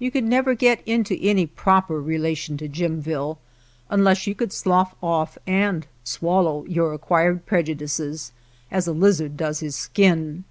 [0.00, 3.38] You could never get into any proper re lation to Jimville
[3.90, 8.32] unless you could slough off and swallow your acquired prejudices
[8.72, 10.42] as a lizard does his skin.